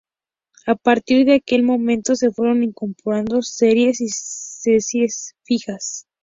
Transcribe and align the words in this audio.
A 0.65 0.73
partir 0.75 1.27
de 1.27 1.35
aquel 1.35 1.61
momento, 1.61 2.15
se 2.15 2.31
fueron 2.31 2.63
incorporando 2.63 3.43
series 3.43 4.01
y 4.01 4.07
secciones 4.09 5.35
fijas. 5.43 6.07